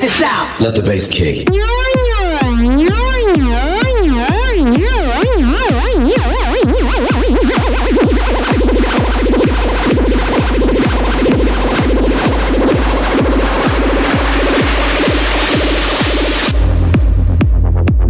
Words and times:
this 0.00 0.22
out. 0.22 0.60
Let 0.60 0.74
the 0.74 0.82
bass 0.82 1.08
kick. 1.08 1.46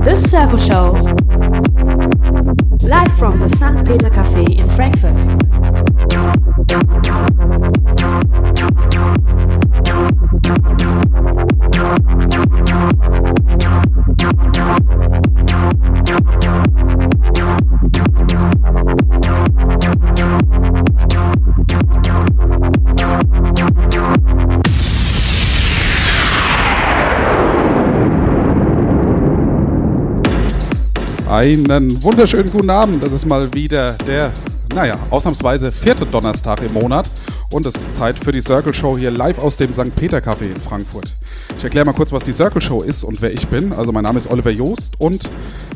The 0.05 0.17
Circle 0.17 0.59
Show. 0.59 0.93
Live 2.87 3.19
from 3.19 3.41
the 3.41 3.49
St. 3.49 3.87
Peter 3.87 4.11
Cafe 4.11 4.45
in 4.45 4.69
Frankfurt. 4.71 5.41
Einen 31.41 32.03
wunderschönen 32.03 32.53
guten 32.53 32.69
Abend. 32.69 33.03
Das 33.03 33.15
ist 33.15 33.25
mal 33.25 33.51
wieder 33.55 33.95
der, 34.07 34.31
naja, 34.75 34.99
ausnahmsweise 35.09 35.73
vierte 35.73 36.05
Donnerstag 36.05 36.61
im 36.61 36.75
Monat. 36.75 37.09
Und 37.51 37.65
es 37.65 37.77
ist 37.77 37.97
Zeit 37.97 38.23
für 38.23 38.31
die 38.31 38.43
Circle 38.43 38.75
Show 38.75 38.99
hier 38.99 39.11
live 39.11 39.39
aus 39.39 39.57
dem 39.57 39.73
St. 39.73 39.97
Peter 39.97 40.19
Café 40.19 40.51
in 40.55 40.61
Frankfurt. 40.61 41.15
Ich 41.57 41.65
erkläre 41.65 41.87
mal 41.87 41.95
kurz, 41.95 42.13
was 42.13 42.25
die 42.25 42.35
Circle 42.35 42.61
Show 42.61 42.83
ist 42.83 43.05
und 43.05 43.23
wer 43.23 43.33
ich 43.33 43.49
bin. 43.49 43.73
Also 43.73 43.91
mein 43.91 44.03
Name 44.03 44.19
ist 44.19 44.31
Oliver 44.31 44.51
Joost 44.51 45.01
und 45.01 45.31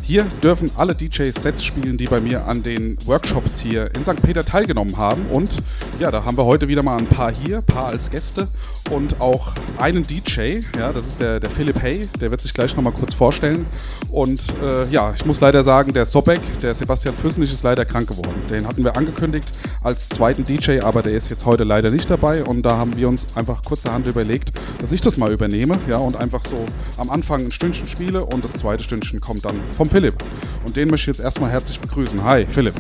hier 0.06 0.24
dürfen 0.42 0.70
alle 0.77 0.94
DJs 0.94 1.34
Sets 1.34 1.64
spielen, 1.64 1.97
die 1.97 2.06
bei 2.06 2.20
mir 2.20 2.47
an 2.47 2.62
den 2.62 2.98
Workshops 3.06 3.60
hier 3.60 3.91
in 3.94 4.05
St. 4.05 4.20
Peter 4.20 4.44
teilgenommen 4.44 4.98
haben. 4.98 5.27
Und 5.27 5.62
ja, 5.98 6.11
da 6.11 6.24
haben 6.24 6.36
wir 6.36 6.44
heute 6.44 6.69
wieder 6.69 6.83
mal 6.83 6.98
ein 6.98 7.06
paar 7.06 7.33
hier, 7.33 7.58
ein 7.58 7.64
paar 7.64 7.86
als 7.86 8.11
Gäste 8.11 8.48
und 8.91 9.20
auch 9.20 9.52
einen 9.78 10.06
DJ. 10.06 10.61
Ja, 10.77 10.92
das 10.92 11.06
ist 11.06 11.20
der, 11.20 11.41
der 11.41 11.48
Philipp 11.48 11.80
Hay, 11.80 12.06
der 12.20 12.30
wird 12.30 12.42
sich 12.42 12.52
gleich 12.52 12.77
nochmal 12.77 12.92
kurz 12.92 13.14
vorstellen. 13.14 13.64
Und 14.11 14.42
äh, 14.62 14.86
ja, 14.91 15.14
ich 15.16 15.24
muss 15.24 15.41
leider 15.41 15.62
sagen, 15.62 15.94
der 15.94 16.05
Sobek, 16.05 16.41
der 16.61 16.74
Sebastian 16.74 17.14
Füssenich, 17.14 17.52
ist 17.52 17.62
leider 17.62 17.86
krank 17.86 18.08
geworden. 18.08 18.42
Den 18.50 18.68
hatten 18.68 18.84
wir 18.84 18.96
angekündigt 18.96 19.52
als 19.83 20.11
zweiten 20.11 20.44
DJ, 20.44 20.80
aber 20.80 21.02
der 21.02 21.14
ist 21.14 21.30
jetzt 21.30 21.46
heute 21.46 21.64
leider 21.64 21.91
nicht 21.91 22.11
dabei. 22.11 22.44
Und 22.44 22.62
da 22.62 22.77
haben 22.77 22.94
wir 22.96 23.08
uns 23.08 23.27
einfach 23.34 23.62
kurzerhand 23.62 24.06
überlegt, 24.06 24.52
dass 24.80 24.92
ich 24.92 25.00
das 25.00 25.16
mal 25.16 25.33
übernehme. 25.33 25.78
Ja, 25.89 25.96
und 25.96 26.16
einfach 26.16 26.44
so 26.44 26.66
am 26.98 27.08
Anfang 27.08 27.46
ein 27.46 27.52
Stündchen 27.52 27.89
spiele 27.89 28.24
und 28.27 28.44
das 28.44 28.52
zweite 28.52 28.84
Stündchen 28.84 29.20
kommt 29.20 29.46
dann 29.46 29.61
vom 29.72 29.89
Philipp. 29.95 30.25
Und 30.64 30.77
den 30.77 30.89
möchte 30.91 31.09
ich 31.09 31.17
jetzt 31.19 31.25
erstmal 31.25 31.53
herzlich 31.53 31.78
begrüßen. 31.78 32.25
Hi, 32.25 32.45
Philipp. 32.47 32.75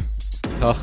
Tag. 0.58 0.74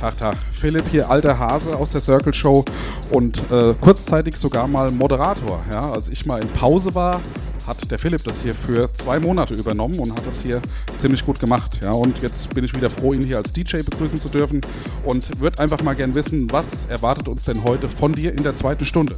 Tag, 0.00 0.18
Tag. 0.18 0.36
Philipp 0.50 0.88
hier, 0.90 1.08
alter 1.08 1.38
Hase 1.38 1.76
aus 1.76 1.92
der 1.92 2.00
Circle 2.00 2.34
Show 2.34 2.64
und 3.12 3.40
äh, 3.48 3.72
kurzzeitig 3.80 4.36
sogar 4.36 4.66
mal 4.66 4.90
Moderator. 4.90 5.62
Ja, 5.70 5.92
als 5.92 6.08
ich 6.08 6.26
mal 6.26 6.42
in 6.42 6.48
Pause 6.48 6.96
war, 6.96 7.20
hat 7.64 7.88
der 7.92 8.00
Philipp 8.00 8.24
das 8.24 8.42
hier 8.42 8.56
für 8.56 8.92
zwei 8.94 9.20
Monate 9.20 9.54
übernommen 9.54 10.00
und 10.00 10.10
hat 10.10 10.26
das 10.26 10.42
hier 10.42 10.60
ziemlich 10.98 11.24
gut 11.24 11.38
gemacht. 11.38 11.78
Ja, 11.80 11.92
und 11.92 12.20
jetzt 12.22 12.52
bin 12.52 12.64
ich 12.64 12.74
wieder 12.74 12.90
froh, 12.90 13.12
ihn 13.12 13.22
hier 13.22 13.36
als 13.36 13.52
DJ 13.52 13.82
begrüßen 13.82 14.18
zu 14.18 14.30
dürfen 14.30 14.62
und 15.04 15.38
würde 15.40 15.60
einfach 15.60 15.80
mal 15.84 15.94
gern 15.94 16.16
wissen, 16.16 16.50
was 16.50 16.86
erwartet 16.86 17.28
uns 17.28 17.44
denn 17.44 17.62
heute 17.62 17.88
von 17.88 18.10
dir 18.10 18.32
in 18.36 18.42
der 18.42 18.56
zweiten 18.56 18.84
Stunde? 18.84 19.14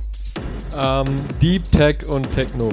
Ähm, 0.78 1.06
Deep 1.40 1.72
Tech 1.72 2.06
und 2.06 2.30
Techno. 2.32 2.68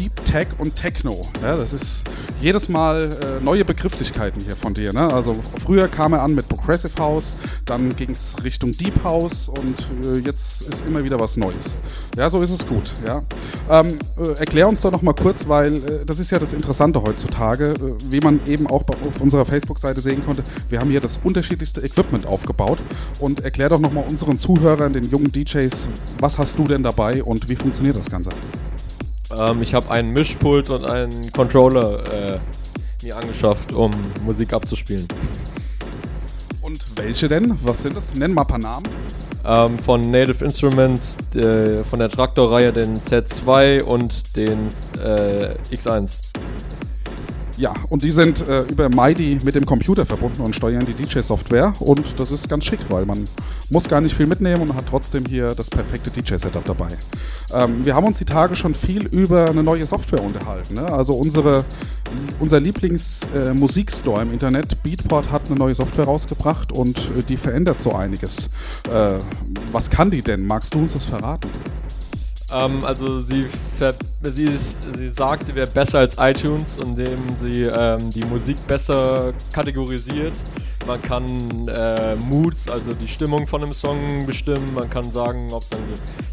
Deep 0.00 0.24
Tech 0.24 0.46
und 0.56 0.76
Techno. 0.76 1.28
Ja, 1.42 1.58
das 1.58 1.74
ist 1.74 2.04
jedes 2.40 2.70
Mal 2.70 3.38
äh, 3.38 3.44
neue 3.44 3.66
Begrifflichkeiten 3.66 4.40
hier 4.42 4.56
von 4.56 4.72
dir. 4.72 4.94
Ne? 4.94 5.12
Also 5.12 5.36
früher 5.62 5.88
kam 5.88 6.14
er 6.14 6.22
an 6.22 6.34
mit 6.34 6.48
Progressive 6.48 6.98
House, 6.98 7.34
dann 7.66 7.94
ging 7.96 8.12
es 8.12 8.34
Richtung 8.42 8.74
Deep 8.74 9.04
House 9.04 9.50
und 9.50 9.78
äh, 10.02 10.20
jetzt 10.20 10.62
ist 10.62 10.86
immer 10.86 11.04
wieder 11.04 11.20
was 11.20 11.36
Neues. 11.36 11.76
Ja, 12.16 12.30
so 12.30 12.40
ist 12.40 12.48
es 12.48 12.66
gut. 12.66 12.94
Ja? 13.06 13.22
Ähm, 13.68 13.98
äh, 14.18 14.38
erklär 14.38 14.68
uns 14.68 14.80
doch 14.80 14.90
noch 14.90 15.02
mal 15.02 15.12
kurz, 15.12 15.46
weil 15.46 15.76
äh, 15.76 16.06
das 16.06 16.18
ist 16.18 16.30
ja 16.30 16.38
das 16.38 16.54
Interessante 16.54 17.02
heutzutage, 17.02 17.74
äh, 17.74 18.10
wie 18.10 18.20
man 18.20 18.40
eben 18.46 18.68
auch 18.68 18.84
auf 18.88 19.20
unserer 19.20 19.44
Facebook-Seite 19.44 20.00
sehen 20.00 20.24
konnte. 20.24 20.44
Wir 20.70 20.80
haben 20.80 20.90
hier 20.90 21.02
das 21.02 21.18
unterschiedlichste 21.22 21.82
Equipment 21.82 22.24
aufgebaut 22.24 22.78
und 23.18 23.44
erklär 23.44 23.68
doch 23.68 23.80
noch 23.80 23.92
mal 23.92 24.04
unseren 24.08 24.38
Zuhörern, 24.38 24.94
den 24.94 25.10
jungen 25.10 25.30
DJs, 25.30 25.90
was 26.20 26.38
hast 26.38 26.58
du 26.58 26.64
denn 26.64 26.82
dabei 26.82 27.22
und 27.22 27.50
wie 27.50 27.56
funktioniert 27.56 27.98
das 27.98 28.08
Ganze? 28.08 28.30
Ähm, 29.36 29.62
ich 29.62 29.74
habe 29.74 29.90
einen 29.90 30.10
Mischpult 30.12 30.70
und 30.70 30.88
einen 30.88 31.32
Controller 31.32 32.34
äh, 32.34 32.38
mir 33.02 33.16
angeschafft, 33.16 33.72
um 33.72 33.92
Musik 34.24 34.52
abzuspielen. 34.52 35.06
Und 36.60 36.84
welche 36.96 37.28
denn? 37.28 37.58
Was 37.62 37.82
sind 37.82 37.96
das? 37.96 38.14
Nenn 38.14 38.34
mal 38.34 38.42
ein 38.42 38.46
paar 38.46 38.58
Namen. 38.58 38.86
Ähm, 39.44 39.78
von 39.78 40.10
Native 40.10 40.44
Instruments, 40.44 41.16
äh, 41.34 41.82
von 41.82 41.98
der 41.98 42.10
Traktorreihe 42.10 42.72
den 42.72 43.00
Z2 43.00 43.82
und 43.82 44.36
den 44.36 44.68
äh, 45.02 45.54
X1. 45.74 46.10
Ja, 47.60 47.74
und 47.90 48.02
die 48.02 48.10
sind 48.10 48.48
äh, 48.48 48.62
über 48.62 48.88
MIDI 48.88 49.38
mit 49.44 49.54
dem 49.54 49.66
Computer 49.66 50.06
verbunden 50.06 50.40
und 50.40 50.54
steuern 50.54 50.86
die 50.86 50.94
DJ-Software. 50.94 51.74
Und 51.78 52.18
das 52.18 52.30
ist 52.30 52.48
ganz 52.48 52.64
schick, 52.64 52.80
weil 52.88 53.04
man 53.04 53.28
muss 53.68 53.86
gar 53.86 54.00
nicht 54.00 54.16
viel 54.16 54.26
mitnehmen 54.26 54.62
und 54.62 54.74
hat 54.74 54.86
trotzdem 54.88 55.26
hier 55.26 55.54
das 55.54 55.68
perfekte 55.68 56.10
DJ-Setup 56.10 56.64
dabei. 56.64 56.88
Ähm, 57.52 57.84
wir 57.84 57.94
haben 57.94 58.06
uns 58.06 58.16
die 58.16 58.24
Tage 58.24 58.56
schon 58.56 58.74
viel 58.74 59.06
über 59.08 59.50
eine 59.50 59.62
neue 59.62 59.84
Software 59.84 60.24
unterhalten. 60.24 60.72
Ne? 60.76 60.90
Also 60.90 61.12
unsere, 61.12 61.66
unser 62.38 62.60
Lieblings-Musikstore 62.60 64.20
äh, 64.20 64.22
im 64.22 64.32
Internet, 64.32 64.82
Beatport, 64.82 65.30
hat 65.30 65.42
eine 65.50 65.56
neue 65.56 65.74
Software 65.74 66.06
rausgebracht 66.06 66.72
und 66.72 66.96
äh, 67.18 67.22
die 67.22 67.36
verändert 67.36 67.78
so 67.78 67.92
einiges. 67.92 68.48
Äh, 68.90 69.16
was 69.70 69.90
kann 69.90 70.10
die 70.10 70.22
denn? 70.22 70.46
Magst 70.46 70.72
du 70.72 70.78
uns 70.78 70.94
das 70.94 71.04
verraten? 71.04 71.50
Ähm, 72.52 72.84
also 72.84 73.20
sie, 73.20 73.46
sie, 74.22 74.58
sie 74.58 75.10
sagt, 75.10 75.46
sie 75.46 75.54
wäre 75.54 75.66
besser 75.66 76.00
als 76.00 76.16
iTunes, 76.18 76.76
indem 76.76 77.18
sie 77.36 77.62
ähm, 77.62 78.10
die 78.10 78.24
Musik 78.24 78.56
besser 78.66 79.32
kategorisiert. 79.52 80.34
Man 80.86 81.00
kann 81.02 81.68
äh, 81.68 82.16
Moods, 82.16 82.68
also 82.68 82.94
die 82.94 83.06
Stimmung 83.06 83.46
von 83.46 83.62
einem 83.62 83.74
Song 83.74 84.24
bestimmen. 84.26 84.74
Man 84.74 84.88
kann 84.88 85.10
sagen, 85.10 85.52
ob 85.52 85.68
dann 85.70 85.82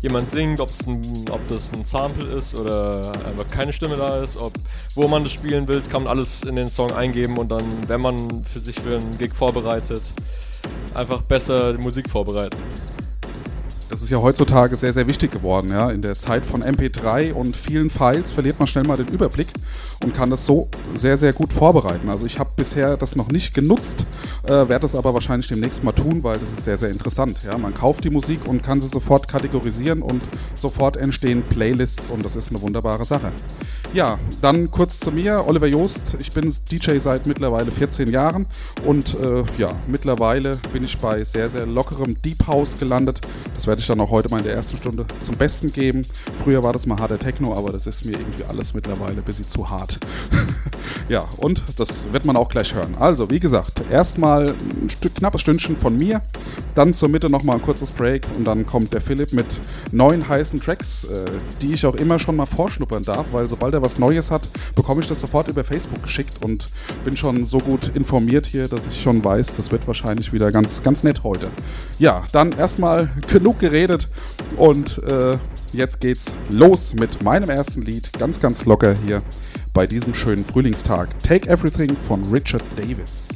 jemand 0.01 0.31
singt, 0.31 0.59
ob, 0.59 0.69
ein, 0.87 1.25
ob 1.31 1.45
das 1.49 1.71
ein 1.73 1.83
Sample 1.83 2.33
ist 2.33 2.55
oder 2.55 3.11
einfach 3.25 3.47
keine 3.51 3.73
Stimme 3.73 3.97
da 3.97 4.23
ist. 4.23 4.37
Ob, 4.37 4.53
wo 4.95 5.07
man 5.07 5.23
das 5.23 5.33
spielen 5.33 5.67
will, 5.67 5.81
kann 5.81 6.03
man 6.03 6.11
alles 6.11 6.43
in 6.43 6.55
den 6.55 6.69
Song 6.69 6.91
eingeben 6.93 7.37
und 7.37 7.49
dann, 7.49 7.65
wenn 7.87 8.01
man 8.01 8.45
für 8.45 8.59
sich 8.59 8.79
für 8.79 8.97
einen 8.97 9.17
Gig 9.17 9.35
vorbereitet, 9.35 10.01
einfach 10.93 11.21
besser 11.21 11.73
die 11.73 11.83
Musik 11.83 12.09
vorbereiten. 12.09 12.57
Das 13.97 14.03
ist 14.03 14.11
ja 14.11 14.21
heutzutage 14.21 14.75
sehr, 14.75 14.93
sehr 14.93 15.07
wichtig 15.07 15.31
geworden. 15.31 15.71
Ja? 15.71 15.89
In 15.89 16.03
der 16.03 16.15
Zeit 16.15 16.45
von 16.45 16.61
MP3 16.61 17.33
und 17.33 17.57
vielen 17.57 17.89
Files 17.89 18.31
verliert 18.31 18.59
man 18.59 18.67
schnell 18.67 18.83
mal 18.83 18.95
den 18.95 19.07
Überblick 19.07 19.47
und 20.03 20.13
kann 20.13 20.29
das 20.29 20.45
so 20.45 20.67
sehr, 20.93 21.17
sehr 21.17 21.33
gut 21.33 21.51
vorbereiten. 21.51 22.07
Also 22.07 22.27
ich 22.27 22.37
habe 22.37 22.51
bisher 22.55 22.95
das 22.95 23.15
noch 23.15 23.29
nicht 23.29 23.55
genutzt, 23.55 24.05
äh, 24.43 24.49
werde 24.49 24.81
das 24.81 24.93
aber 24.93 25.15
wahrscheinlich 25.15 25.47
demnächst 25.47 25.83
mal 25.83 25.93
tun, 25.93 26.21
weil 26.21 26.37
das 26.37 26.51
ist 26.51 26.65
sehr, 26.65 26.77
sehr 26.77 26.91
interessant. 26.91 27.39
Ja? 27.43 27.57
Man 27.57 27.73
kauft 27.73 28.03
die 28.03 28.11
Musik 28.11 28.47
und 28.47 28.61
kann 28.61 28.79
sie 28.79 28.87
sofort 28.87 29.27
kategorisieren 29.27 30.03
und 30.03 30.21
sofort 30.53 30.95
entstehen 30.95 31.41
Playlists 31.49 32.11
und 32.11 32.23
das 32.23 32.35
ist 32.35 32.51
eine 32.51 32.61
wunderbare 32.61 33.03
Sache. 33.03 33.31
Ja, 33.93 34.19
dann 34.41 34.69
kurz 34.69 34.99
zu 34.99 35.11
mir, 35.11 35.45
Oliver 35.47 35.65
Joost. 35.65 36.17
Ich 36.19 36.31
bin 36.31 36.53
DJ 36.71 36.97
seit 36.99 37.25
mittlerweile 37.25 37.71
14 37.71 38.11
Jahren 38.11 38.45
und 38.85 39.15
äh, 39.15 39.43
ja, 39.57 39.71
mittlerweile 39.87 40.59
bin 40.73 40.83
ich 40.83 40.97
bei 40.97 41.23
sehr, 41.23 41.49
sehr 41.49 41.65
lockerem 41.65 42.21
Deep 42.21 42.47
House 42.47 42.77
gelandet. 42.77 43.21
Das 43.55 43.65
werde 43.65 43.79
ich 43.79 43.86
dann 43.87 43.99
auch 43.99 44.09
heute 44.09 44.29
mal 44.29 44.39
in 44.39 44.43
der 44.43 44.53
ersten 44.53 44.77
Stunde 44.77 45.05
zum 45.21 45.35
Besten 45.35 45.71
geben. 45.71 46.05
Früher 46.43 46.63
war 46.63 46.73
das 46.73 46.85
mal 46.85 46.99
harter 46.99 47.19
Techno, 47.19 47.55
aber 47.55 47.71
das 47.71 47.87
ist 47.87 48.05
mir 48.05 48.17
irgendwie 48.17 48.43
alles 48.45 48.73
mittlerweile 48.73 49.17
ein 49.17 49.23
bisschen 49.23 49.47
zu 49.47 49.69
hart. 49.69 49.99
ja, 51.09 51.25
und 51.37 51.63
das 51.77 52.11
wird 52.11 52.25
man 52.25 52.35
auch 52.35 52.49
gleich 52.49 52.73
hören. 52.73 52.95
Also, 52.99 53.29
wie 53.29 53.39
gesagt, 53.39 53.83
erstmal 53.89 54.55
ein 54.81 54.89
Stück, 54.89 55.15
knappes 55.15 55.41
Stündchen 55.41 55.75
von 55.75 55.97
mir, 55.97 56.21
dann 56.75 56.93
zur 56.93 57.09
Mitte 57.09 57.29
nochmal 57.29 57.55
ein 57.55 57.61
kurzes 57.61 57.91
Break 57.91 58.27
und 58.37 58.45
dann 58.45 58.65
kommt 58.65 58.93
der 58.93 59.01
Philipp 59.01 59.33
mit 59.33 59.59
neun 59.91 60.27
heißen 60.27 60.61
Tracks, 60.61 61.05
äh, 61.05 61.25
die 61.61 61.73
ich 61.73 61.85
auch 61.85 61.95
immer 61.95 62.19
schon 62.19 62.35
mal 62.35 62.45
vorschnuppern 62.45 63.03
darf, 63.03 63.27
weil 63.31 63.49
sobald 63.49 63.73
er 63.73 63.81
was 63.81 63.97
Neues 63.97 64.29
hat, 64.29 64.47
bekomme 64.75 65.01
ich 65.01 65.07
das 65.07 65.19
sofort 65.19 65.47
über 65.47 65.63
Facebook 65.63 66.03
geschickt 66.03 66.43
und 66.45 66.67
bin 67.03 67.17
schon 67.17 67.45
so 67.45 67.59
gut 67.59 67.91
informiert 67.95 68.47
hier, 68.47 68.67
dass 68.67 68.85
ich 68.87 69.01
schon 69.01 69.23
weiß, 69.23 69.55
das 69.55 69.71
wird 69.71 69.87
wahrscheinlich 69.87 70.33
wieder 70.33 70.51
ganz, 70.51 70.83
ganz 70.83 71.03
nett 71.03 71.23
heute. 71.23 71.49
Ja, 71.99 72.25
dann 72.31 72.51
erstmal 72.51 73.09
genug 73.27 73.59
geredet 73.59 73.76
und 74.55 75.01
äh, 75.03 75.37
jetzt 75.71 76.01
geht's 76.01 76.35
los 76.49 76.93
mit 76.95 77.21
meinem 77.21 77.49
ersten 77.49 77.81
Lied, 77.83 78.11
ganz, 78.17 78.39
ganz 78.39 78.65
locker 78.65 78.95
hier 79.05 79.21
bei 79.73 79.85
diesem 79.85 80.13
schönen 80.13 80.43
Frühlingstag. 80.43 81.09
Take 81.21 81.47
Everything 81.47 81.95
von 82.07 82.23
Richard 82.31 82.63
Davis. 82.75 83.27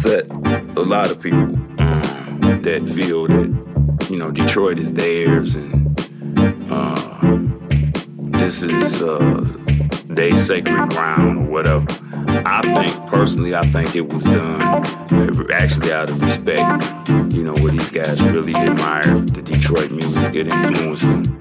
Upset 0.00 0.30
a 0.30 0.82
lot 0.82 1.10
of 1.10 1.20
people 1.20 1.42
um, 1.42 2.60
that 2.62 2.88
feel 2.88 3.26
that 3.26 4.06
you 4.08 4.16
know 4.16 4.30
Detroit 4.30 4.78
is 4.78 4.94
theirs 4.94 5.56
and 5.56 6.00
uh, 6.72 7.20
this 8.38 8.62
is 8.62 9.02
uh, 9.02 9.44
their 10.06 10.34
sacred 10.38 10.88
ground 10.90 11.38
or 11.38 11.50
whatever. 11.50 11.86
I 12.46 12.62
think 12.62 13.10
personally, 13.10 13.54
I 13.54 13.60
think 13.60 13.94
it 13.94 14.10
was 14.10 14.24
done 14.24 14.62
actually 15.52 15.92
out 15.92 16.08
of 16.08 16.22
respect. 16.22 17.08
You 17.34 17.44
know, 17.44 17.54
where 17.62 17.72
these 17.72 17.90
guys 17.90 18.22
really 18.22 18.52
admired 18.52 19.34
the 19.34 19.42
Detroit 19.42 19.90
music, 19.90 20.34
it 20.34 20.48
influenced 20.48 21.02
them. 21.02 21.39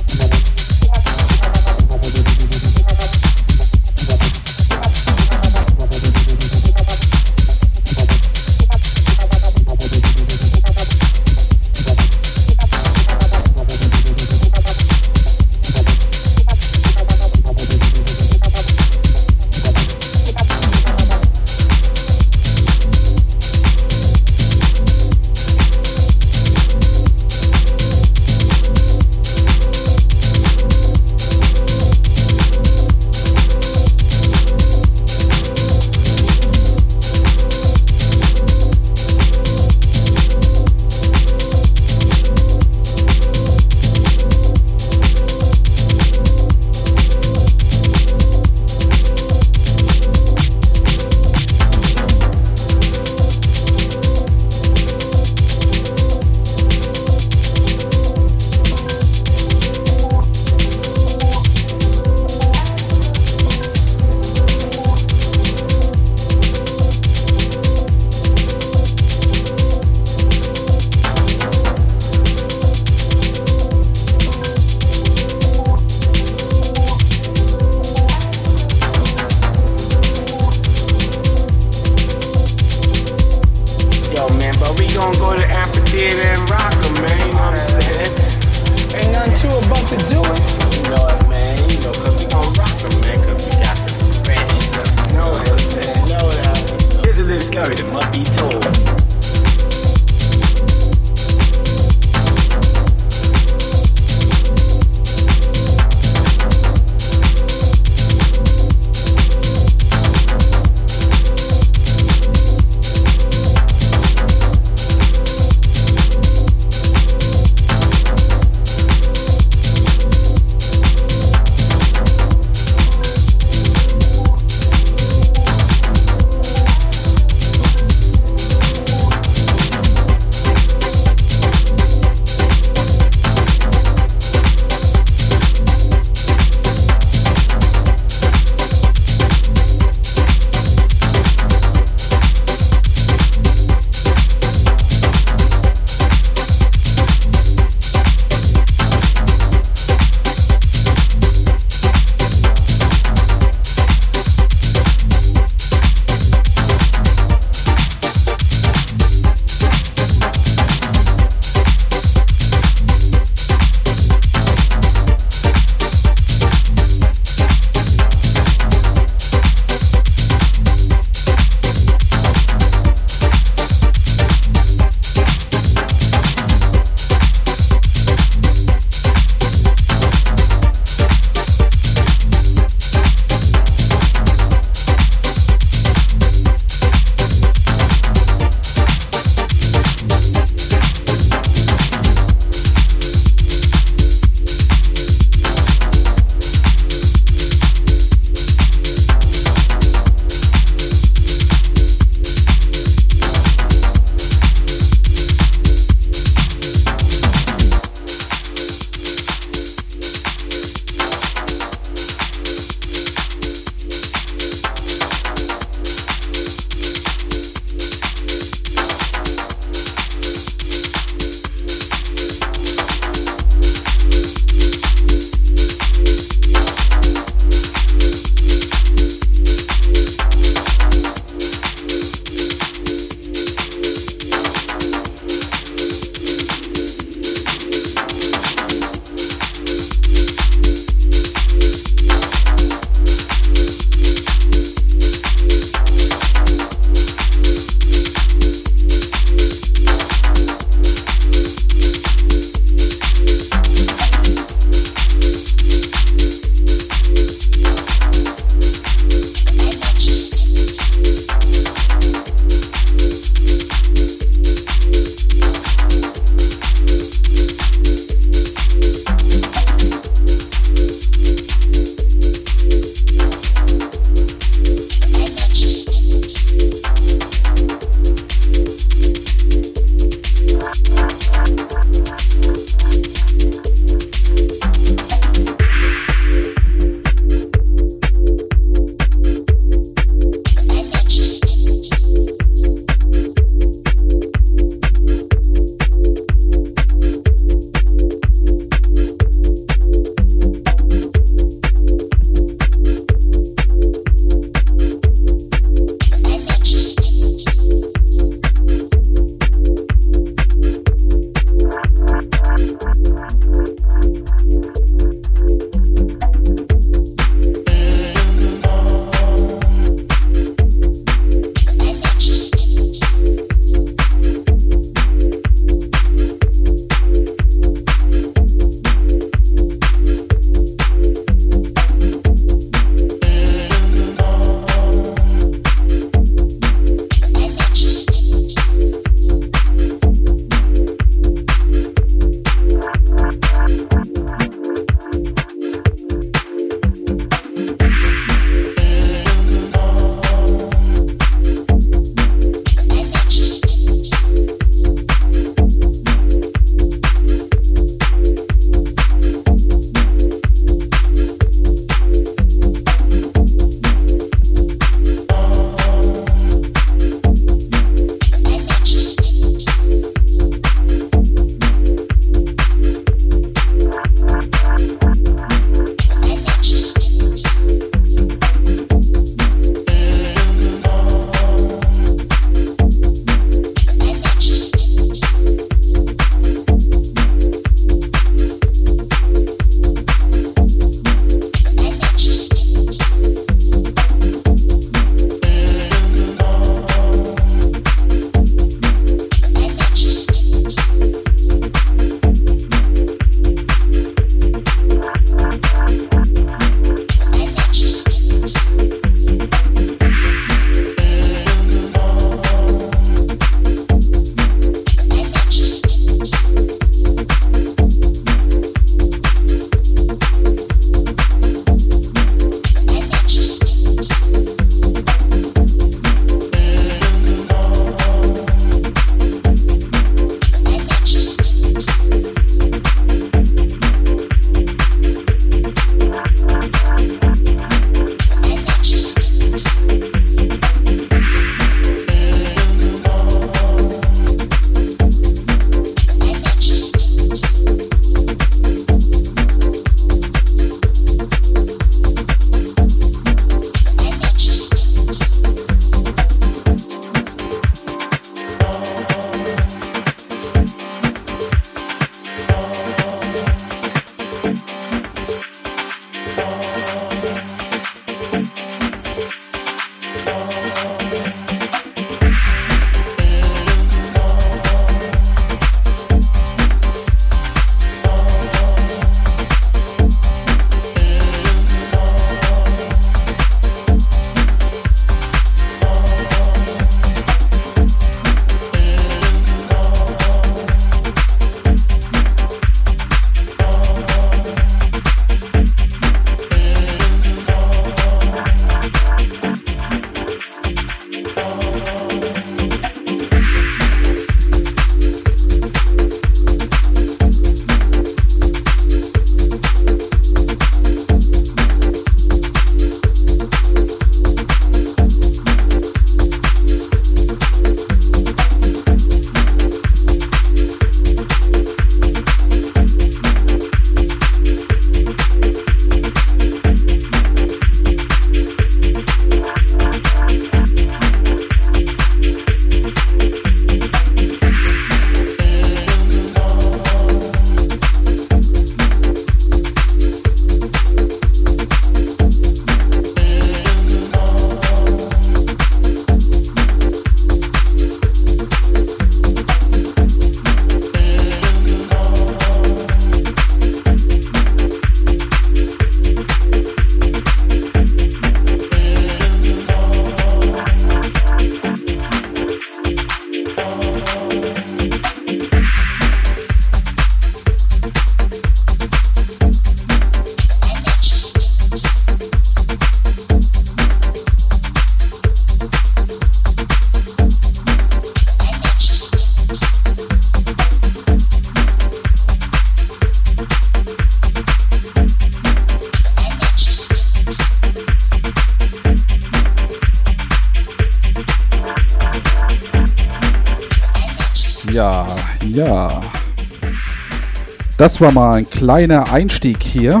Das 597.84 598.00
war 598.00 598.12
mal 598.12 598.36
ein 598.36 598.48
kleiner 598.48 599.12
Einstieg 599.12 599.62
hier 599.62 600.00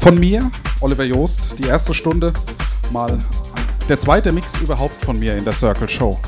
von 0.00 0.20
mir, 0.20 0.50
Oliver 0.82 1.02
Joost. 1.02 1.58
Die 1.58 1.66
erste 1.66 1.94
Stunde 1.94 2.34
mal 2.90 3.18
der 3.88 3.98
zweite 3.98 4.32
Mix 4.32 4.60
überhaupt 4.60 5.02
von 5.02 5.18
mir 5.18 5.34
in 5.34 5.44
der 5.44 5.54
Circle 5.54 5.88
Show. 5.88 6.20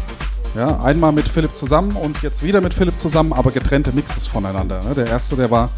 Ja, 0.56 0.80
einmal 0.80 1.12
mit 1.12 1.28
Philipp 1.28 1.54
zusammen 1.54 1.94
und 1.94 2.22
jetzt 2.22 2.42
wieder 2.42 2.62
mit 2.62 2.72
Philipp 2.72 2.98
zusammen, 2.98 3.34
aber 3.34 3.50
getrennte 3.50 3.92
Mixes 3.92 4.26
voneinander. 4.26 4.82
Ne? 4.84 4.94
Der 4.94 5.08
erste, 5.08 5.36
der 5.36 5.50
war 5.50 5.68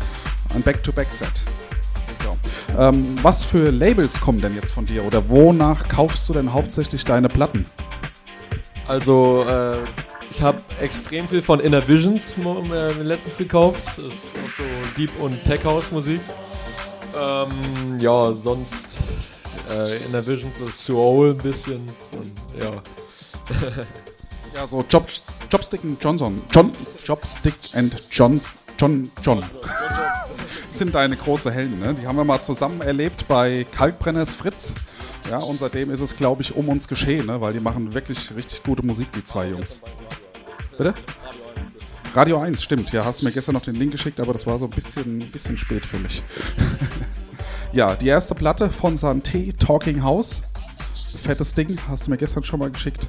ein 0.55 0.63
Back-to-Back-Set. 0.63 1.43
So. 2.23 2.37
Ähm, 2.81 3.19
was 3.23 3.43
für 3.43 3.73
Labels 3.73 4.21
kommen 4.21 4.41
denn 4.41 4.55
jetzt 4.55 4.71
von 4.71 4.87
dir 4.87 5.05
oder 5.05 5.29
wonach 5.29 5.89
kaufst 5.89 6.29
du 6.29 6.35
denn 6.35 6.53
hauptsächlich 6.53 7.05
deine 7.05 7.29
Platten? 7.29 7.67
Also, 8.87 9.45
äh, 9.49 9.79
ich 10.37 10.43
habe 10.43 10.61
extrem 10.83 11.27
viel 11.27 11.41
von 11.41 11.61
Inner 11.61 11.89
Visions 11.89 12.35
letztens 13.03 13.39
gekauft. 13.39 13.81
Das 13.97 14.07
ist 14.07 14.35
auch 14.35 14.51
so 14.51 14.65
Deep- 14.95 15.19
und 15.19 15.43
Tech-House-Musik. 15.45 16.21
Ähm, 17.19 17.99
ja, 17.99 18.35
sonst 18.35 18.99
äh, 19.71 19.97
Inner 20.05 20.27
Visions 20.27 20.59
ist 20.59 20.85
Soul 20.85 21.31
ein 21.31 21.39
bisschen. 21.39 21.87
Und 22.13 22.33
ja. 22.63 22.71
Ja, 24.55 24.67
so 24.67 24.83
Job, 24.89 25.07
Jobstick 25.51 25.85
and 25.85 26.03
Johnson. 26.03 26.43
John, 26.51 26.73
Jobstick 27.05 27.57
and 27.75 28.03
Johns, 28.11 28.55
John, 28.79 29.11
John. 29.23 29.43
sind 30.71 30.95
deine 30.95 31.17
große 31.17 31.51
Helden, 31.51 31.79
ne? 31.79 31.95
Die 31.95 32.07
haben 32.07 32.17
wir 32.17 32.25
mal 32.25 32.41
zusammen 32.41 32.81
erlebt 32.81 33.27
bei 33.29 33.67
Kalkbrenners 33.71 34.35
Fritz. 34.35 34.75
Ja, 35.31 35.39
und 35.39 35.59
seitdem 35.59 35.91
ist 35.91 36.01
es, 36.01 36.17
glaube 36.17 36.41
ich, 36.43 36.55
um 36.55 36.69
uns 36.69 36.89
geschehen, 36.89 37.27
ne? 37.27 37.41
Weil 37.41 37.53
die 37.53 37.61
machen 37.61 37.93
wirklich 37.93 38.35
richtig 38.35 38.63
gute 38.63 38.85
Musik, 38.85 39.13
die 39.13 39.25
zwei 39.25 39.49
Jungs. 39.49 39.83
Bitte? 40.79 40.95
Radio 42.15 42.39
1, 42.39 42.63
stimmt. 42.63 42.93
Ja, 42.93 43.05
hast 43.05 43.23
mir 43.23 43.31
gestern 43.31 43.55
noch 43.55 43.63
den 43.63 43.75
Link 43.75 43.93
geschickt, 43.93 44.21
aber 44.21 44.33
das 44.33 44.47
war 44.47 44.59
so 44.59 44.67
ein 44.67 44.71
bisschen, 44.71 45.19
bisschen 45.31 45.57
spät 45.57 45.85
für 45.85 45.99
mich. 45.99 46.23
ja, 47.73 47.95
die 47.95 48.09
erste 48.09 48.35
Platte 48.35 48.71
von 48.71 48.97
Santé, 48.97 49.57
Talking 49.57 50.03
House. 50.03 50.43
Fettes 51.23 51.55
Ding, 51.55 51.79
hast 51.89 52.07
du 52.07 52.11
mir 52.11 52.19
gestern 52.19 52.43
schon 52.43 52.61
mal 52.61 52.71
geschickt. 52.71 53.09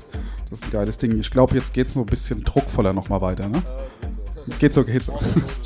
Das 0.49 0.59
ist 0.59 0.65
ein 0.65 0.71
geiles 0.71 0.97
Ding. 0.97 1.19
Ich 1.19 1.29
glaube, 1.29 1.55
jetzt 1.55 1.73
geht 1.73 1.87
es 1.87 1.95
nur 1.95 2.05
ein 2.05 2.09
bisschen 2.09 2.43
druckvoller 2.43 2.93
nochmal 2.93 3.21
weiter, 3.21 3.49
ne? 3.49 3.61
Geht 4.59 4.73
so, 4.73 4.83
geht 4.83 5.03
so. 5.03 5.19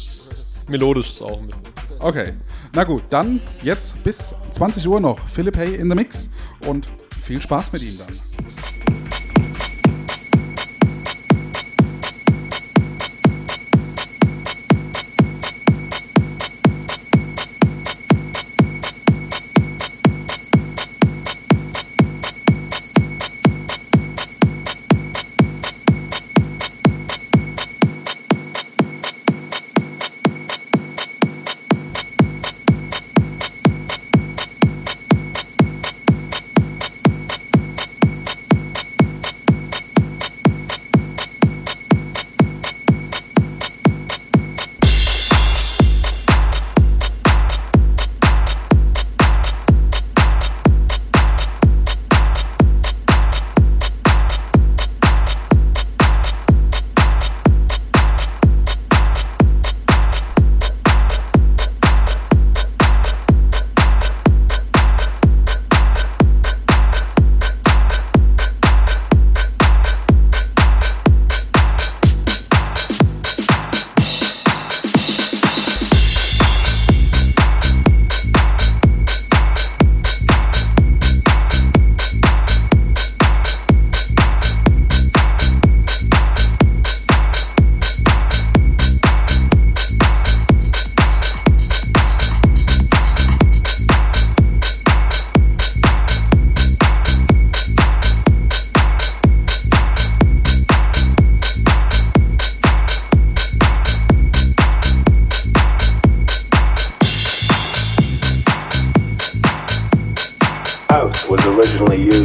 Melodisch 0.67 1.13
ist 1.13 1.21
auch 1.21 1.39
ein 1.39 1.47
bisschen. 1.47 1.65
Okay, 1.99 2.33
na 2.73 2.83
gut, 2.83 3.03
dann 3.09 3.39
jetzt 3.61 4.01
bis 4.03 4.33
20 4.53 4.87
Uhr 4.87 4.99
noch 4.99 5.19
Philipp 5.29 5.55
Hay 5.55 5.75
in 5.75 5.87
the 5.87 5.95
Mix 5.95 6.29
und 6.65 6.89
viel 7.23 7.39
Spaß 7.39 7.71
mit 7.73 7.83
ihm 7.83 7.97
dann. 7.99 8.19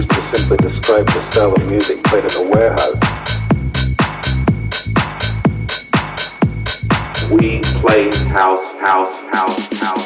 To 0.09 0.23
simply 0.23 0.57
describe 0.59 1.07
the 1.07 1.31
style 1.31 1.53
of 1.53 1.67
music 1.69 2.03
played 2.05 2.25
at 2.25 2.37
a 2.37 2.43
warehouse. 2.43 2.97
We 7.31 7.61
play 7.81 8.11
house, 8.29 8.73
house, 8.81 9.15
house, 9.33 9.81
house. 9.81 10.06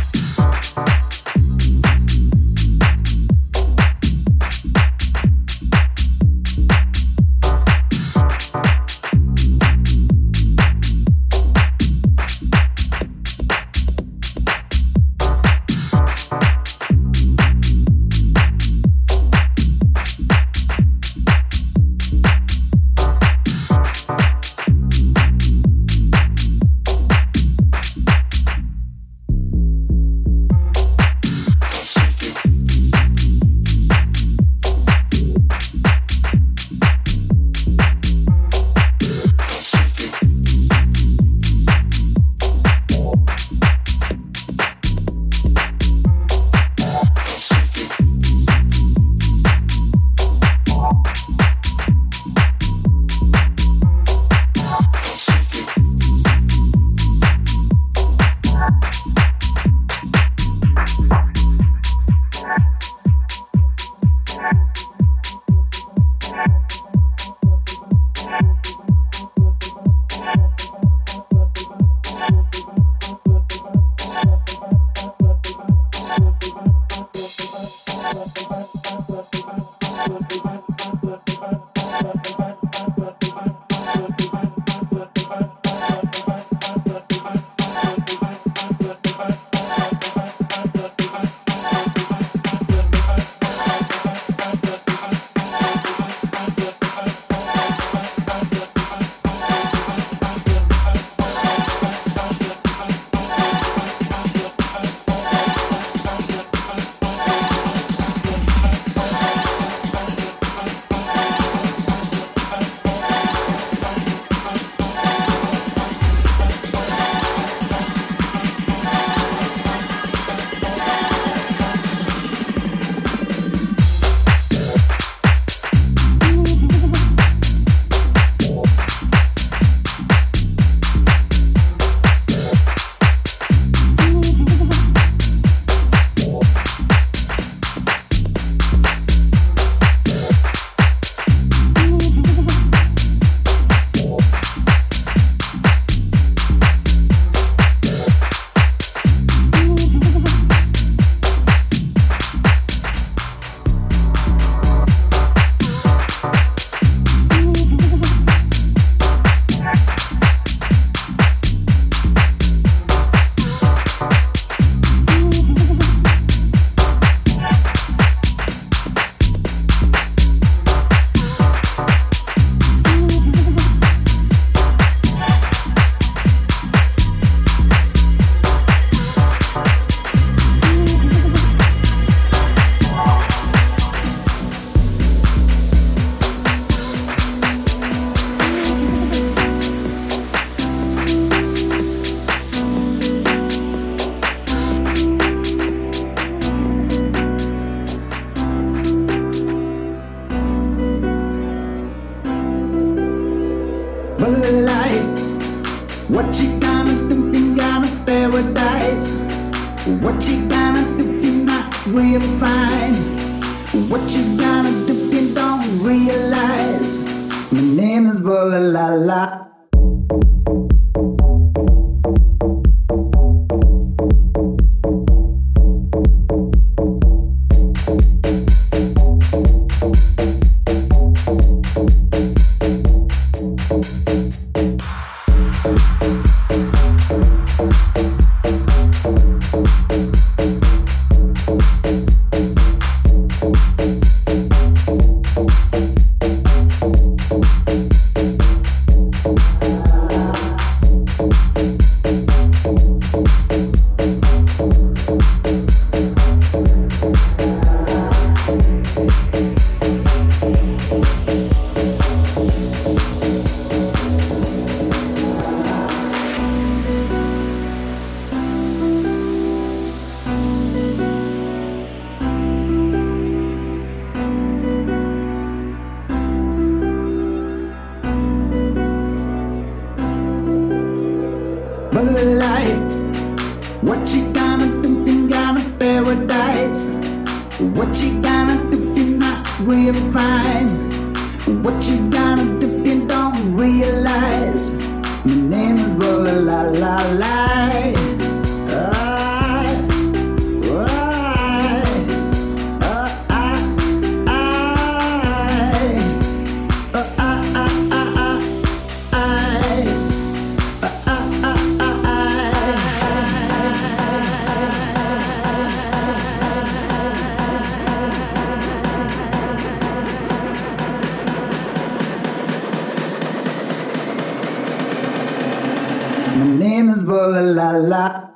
My 326.41 326.47
name 326.47 326.89
is 326.89 327.03
Bola 327.03 327.39
La 327.39 327.69
La. 327.77 328.30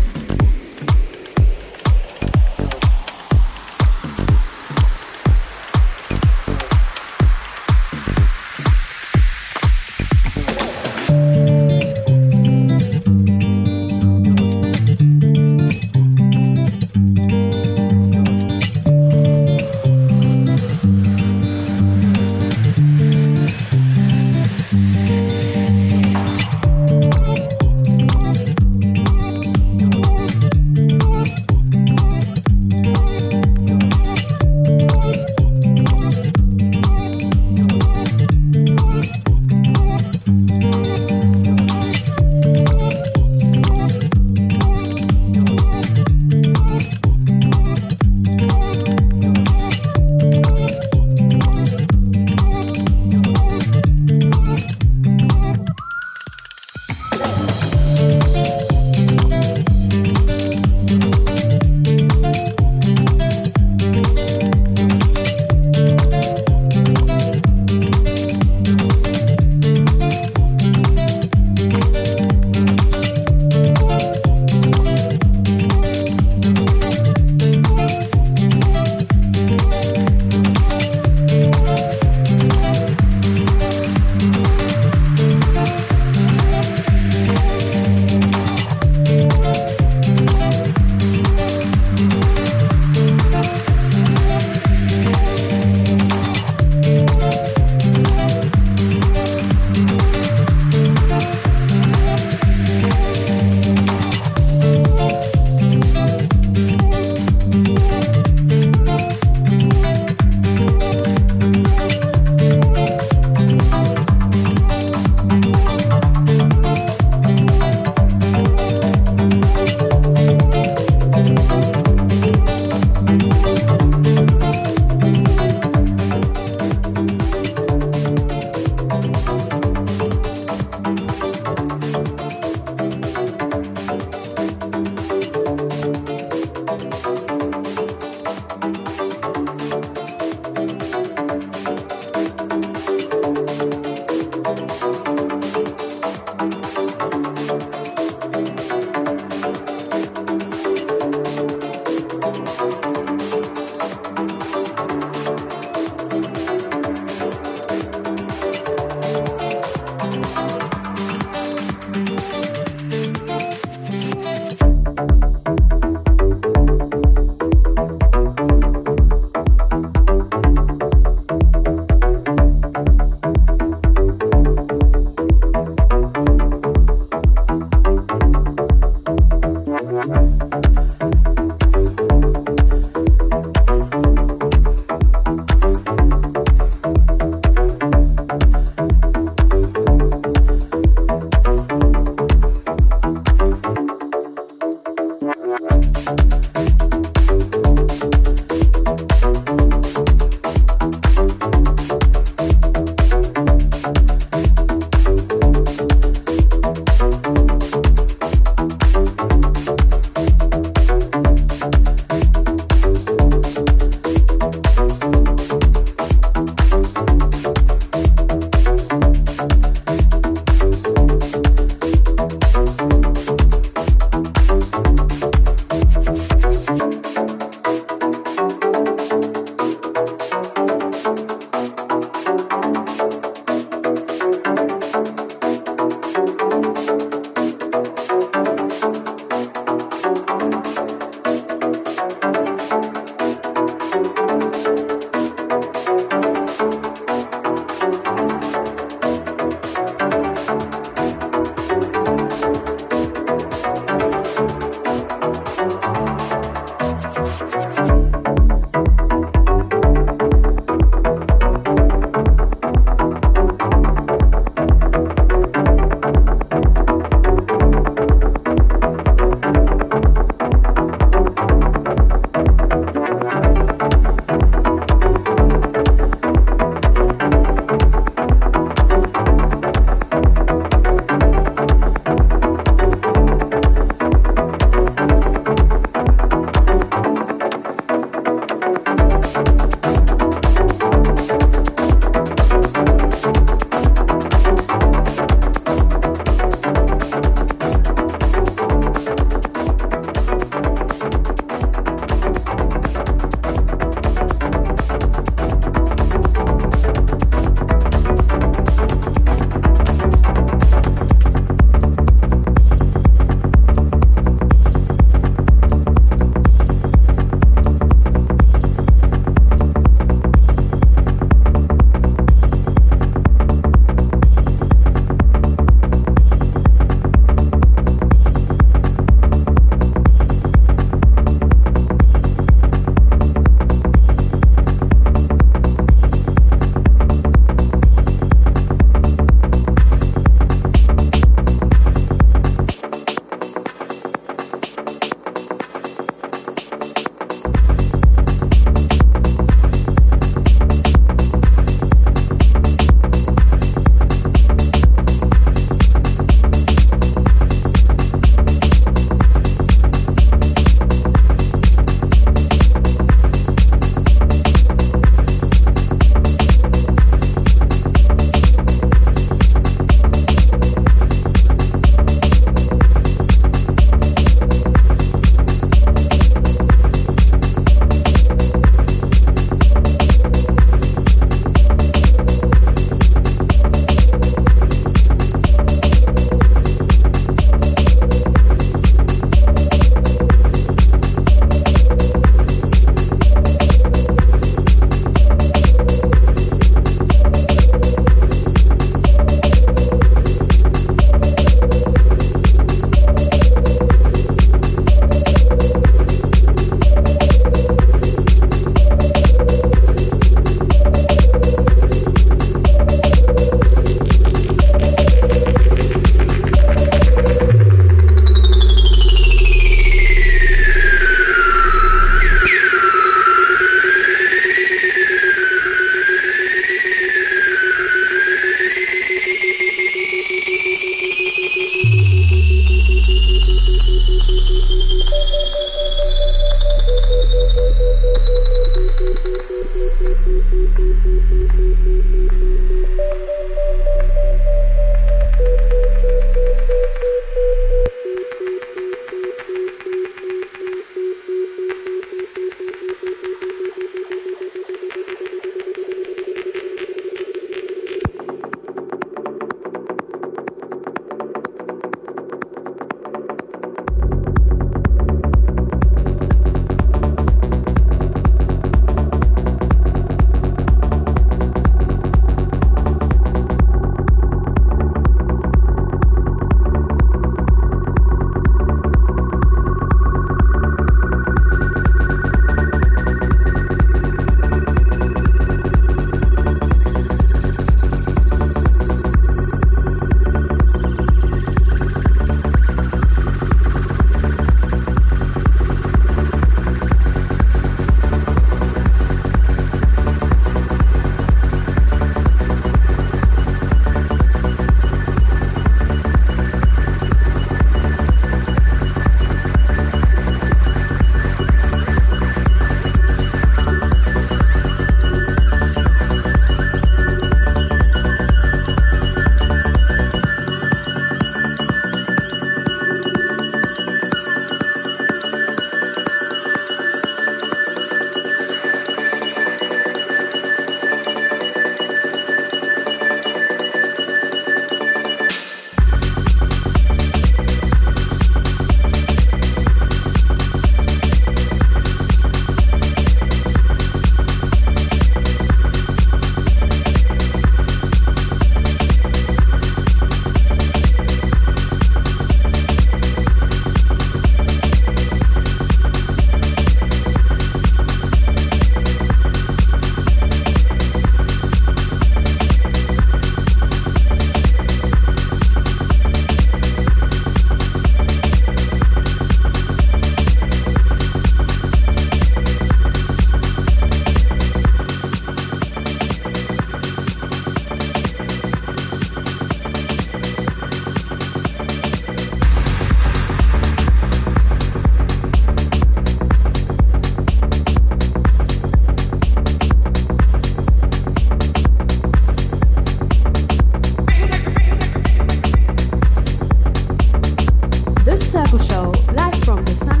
Circle 598.31 598.59
Show, 598.59 598.91
live 599.11 599.43
from 599.43 599.65
the 599.65 599.75
St. 599.75 600.00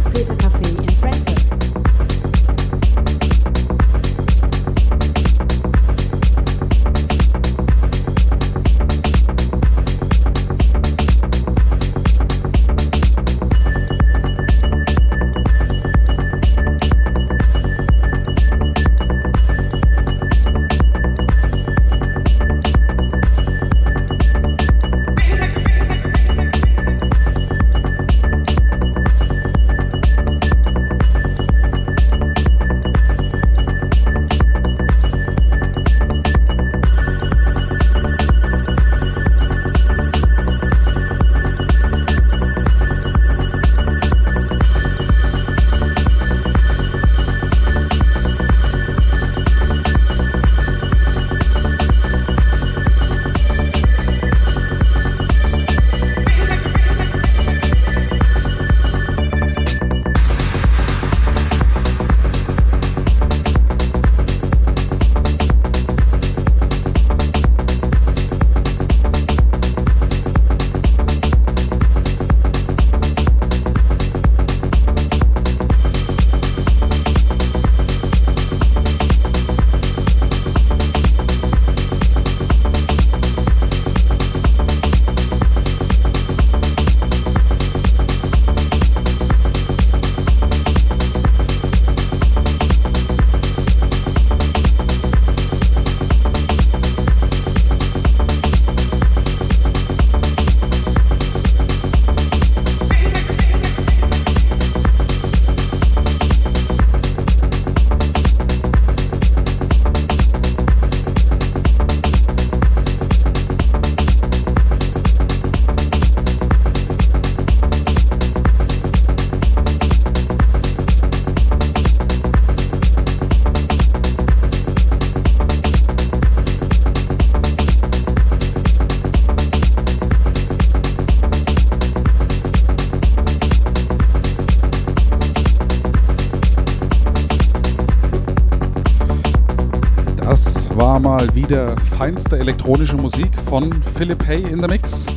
wieder 141.51 141.75
feinste 141.97 142.39
elektronische 142.39 142.95
Musik 142.95 143.29
von 143.49 143.83
Philip 143.97 144.25
Hay 144.25 144.41
in 144.41 144.61
the 144.61 144.69
Mix. 144.69 145.07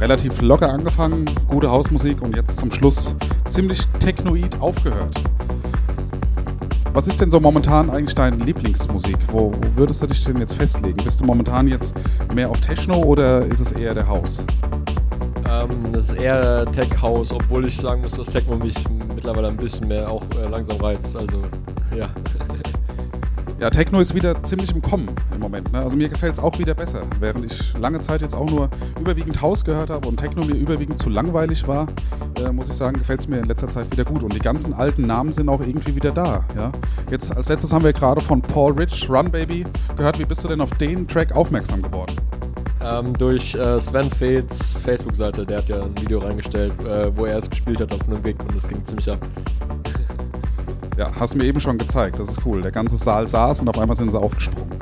Relativ 0.00 0.40
locker 0.40 0.70
angefangen, 0.70 1.26
gute 1.48 1.70
Hausmusik 1.70 2.22
und 2.22 2.34
jetzt 2.34 2.58
zum 2.58 2.72
Schluss 2.72 3.14
ziemlich 3.46 3.84
technoid 4.00 4.58
aufgehört. 4.58 5.22
Was 6.94 7.06
ist 7.08 7.20
denn 7.20 7.30
so 7.30 7.40
momentan 7.40 7.90
eigentlich 7.90 8.14
deine 8.14 8.42
Lieblingsmusik? 8.42 9.18
Wo, 9.30 9.52
würdest 9.74 10.00
du 10.00 10.06
dich 10.06 10.24
denn 10.24 10.38
jetzt 10.38 10.54
festlegen? 10.54 10.96
Bist 11.04 11.20
du 11.20 11.26
momentan 11.26 11.68
jetzt 11.68 11.94
mehr 12.34 12.48
auf 12.48 12.58
Techno 12.62 12.96
oder 12.96 13.44
ist 13.44 13.60
es 13.60 13.72
eher 13.72 13.92
der 13.92 14.08
House? 14.08 14.42
Ähm, 15.46 15.92
das 15.92 16.06
ist 16.06 16.12
eher 16.12 16.64
Tech 16.72 16.88
House, 17.02 17.32
obwohl 17.32 17.66
ich 17.66 17.76
sagen 17.76 18.00
muss, 18.00 18.12
dass 18.12 18.28
Techno 18.28 18.56
mich 18.56 18.76
mittlerweile 19.14 19.48
ein 19.48 19.58
bisschen 19.58 19.88
mehr 19.88 20.10
auch 20.10 20.22
äh, 20.38 20.48
langsam 20.48 20.80
reizt. 20.80 21.14
Also. 21.14 21.42
Ja, 23.58 23.70
Techno 23.70 24.00
ist 24.00 24.14
wieder 24.14 24.44
ziemlich 24.44 24.70
im 24.74 24.82
Kommen 24.82 25.08
im 25.32 25.40
Moment. 25.40 25.72
Ne? 25.72 25.78
Also 25.78 25.96
mir 25.96 26.10
gefällt 26.10 26.34
es 26.34 26.38
auch 26.38 26.58
wieder 26.58 26.74
besser. 26.74 27.00
Während 27.20 27.50
ich 27.50 27.72
lange 27.78 28.00
Zeit 28.02 28.20
jetzt 28.20 28.34
auch 28.34 28.50
nur 28.50 28.68
überwiegend 29.00 29.40
House 29.40 29.64
gehört 29.64 29.88
habe 29.88 30.06
und 30.06 30.18
Techno 30.18 30.44
mir 30.44 30.56
überwiegend 30.56 30.98
zu 30.98 31.08
langweilig 31.08 31.66
war, 31.66 31.86
äh, 32.38 32.52
muss 32.52 32.68
ich 32.68 32.74
sagen, 32.74 32.98
gefällt 32.98 33.20
es 33.20 33.28
mir 33.28 33.38
in 33.38 33.46
letzter 33.46 33.70
Zeit 33.70 33.90
wieder 33.90 34.04
gut. 34.04 34.22
Und 34.22 34.34
die 34.34 34.40
ganzen 34.40 34.74
alten 34.74 35.06
Namen 35.06 35.32
sind 35.32 35.48
auch 35.48 35.60
irgendwie 35.60 35.94
wieder 35.94 36.12
da. 36.12 36.44
Ja? 36.54 36.70
Jetzt 37.10 37.34
als 37.34 37.48
letztes 37.48 37.72
haben 37.72 37.82
wir 37.82 37.94
gerade 37.94 38.20
von 38.20 38.42
Paul 38.42 38.74
Rich, 38.74 39.08
Run 39.08 39.30
Baby, 39.30 39.64
gehört. 39.96 40.18
Wie 40.18 40.26
bist 40.26 40.44
du 40.44 40.48
denn 40.48 40.60
auf 40.60 40.70
den 40.72 41.08
Track 41.08 41.34
aufmerksam 41.34 41.80
geworden? 41.80 42.14
Ähm, 42.84 43.14
durch 43.14 43.54
äh, 43.54 43.80
Sven 43.80 44.10
Fels 44.10 44.76
Facebook-Seite, 44.76 45.46
der 45.46 45.58
hat 45.58 45.68
ja 45.68 45.82
ein 45.82 45.96
Video 45.98 46.18
reingestellt, 46.18 46.72
äh, 46.84 47.16
wo 47.16 47.24
er 47.24 47.38
es 47.38 47.48
gespielt 47.48 47.80
hat 47.80 47.92
auf 47.94 48.06
einem 48.06 48.22
Gig 48.22 48.36
und 48.40 48.54
das 48.54 48.68
ging 48.68 48.84
ziemlich 48.84 49.10
ab. 49.10 49.18
Ja, 50.96 51.12
hast 51.18 51.34
mir 51.34 51.44
eben 51.44 51.60
schon 51.60 51.76
gezeigt. 51.76 52.18
Das 52.18 52.28
ist 52.28 52.40
cool. 52.46 52.62
Der 52.62 52.72
ganze 52.72 52.96
Saal 52.96 53.28
saß 53.28 53.60
und 53.60 53.68
auf 53.68 53.78
einmal 53.78 53.96
sind 53.96 54.10
sie 54.10 54.18
aufgesprungen. 54.18 54.78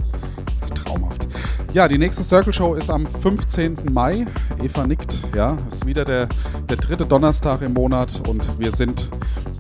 Traumhaft. 0.74 1.26
Ja, 1.72 1.88
die 1.88 1.98
nächste 1.98 2.22
Circle 2.22 2.52
Show 2.52 2.74
ist 2.74 2.88
am 2.88 3.06
15. 3.06 3.78
Mai. 3.90 4.26
Eva 4.62 4.86
nickt. 4.86 5.20
Ja, 5.34 5.58
ist 5.68 5.86
wieder 5.86 6.04
der, 6.04 6.28
der 6.68 6.76
dritte 6.76 7.04
Donnerstag 7.04 7.62
im 7.62 7.72
Monat 7.72 8.22
und 8.28 8.46
wir 8.60 8.70
sind 8.70 9.10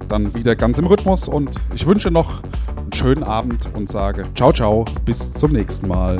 dann 0.08 0.32
wieder 0.34 0.54
ganz 0.54 0.78
im 0.78 0.86
Rhythmus. 0.86 1.26
Und 1.26 1.56
ich 1.74 1.86
wünsche 1.86 2.10
noch 2.10 2.42
einen 2.78 2.92
schönen 2.92 3.24
Abend 3.24 3.68
und 3.74 3.88
sage 3.88 4.24
ciao, 4.36 4.52
ciao, 4.52 4.84
bis 5.04 5.32
zum 5.32 5.52
nächsten 5.52 5.88
Mal. 5.88 6.18